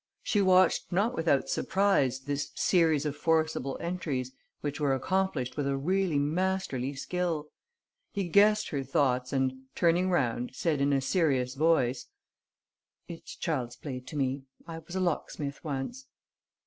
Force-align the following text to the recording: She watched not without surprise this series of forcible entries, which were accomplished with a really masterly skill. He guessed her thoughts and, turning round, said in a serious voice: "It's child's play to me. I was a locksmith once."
She 0.23 0.41
watched 0.41 0.91
not 0.91 1.13
without 1.13 1.47
surprise 1.47 2.21
this 2.21 2.49
series 2.55 3.05
of 3.05 3.15
forcible 3.15 3.77
entries, 3.79 4.31
which 4.61 4.79
were 4.79 4.95
accomplished 4.95 5.55
with 5.55 5.67
a 5.67 5.77
really 5.77 6.17
masterly 6.17 6.95
skill. 6.95 7.49
He 8.11 8.27
guessed 8.27 8.69
her 8.69 8.83
thoughts 8.83 9.31
and, 9.31 9.65
turning 9.75 10.09
round, 10.09 10.55
said 10.55 10.81
in 10.81 10.91
a 10.91 11.01
serious 11.01 11.53
voice: 11.53 12.07
"It's 13.07 13.35
child's 13.35 13.75
play 13.75 13.99
to 13.99 14.15
me. 14.17 14.45
I 14.65 14.79
was 14.79 14.95
a 14.95 14.99
locksmith 14.99 15.63
once." 15.63 16.07